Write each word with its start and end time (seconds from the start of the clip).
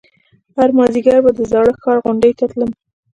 هر 0.57 0.69
مازديگر 0.77 1.17
به 1.25 1.31
د 1.37 1.41
زاړه 1.51 1.73
ښار 1.81 1.97
غونډۍ 2.03 2.31
ته 2.39 2.45
تلم. 2.51 2.71